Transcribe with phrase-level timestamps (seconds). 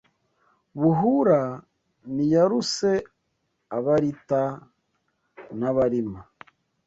[0.79, 1.41] Buhura
[2.13, 2.91] ntiyaruse
[3.77, 4.41] abarita
[5.59, 6.21] n’Abarima